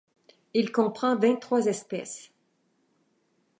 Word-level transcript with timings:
Il 0.55 0.71
comprend 0.71 1.15
vingt-trois 1.15 1.67
espèces. 1.67 2.31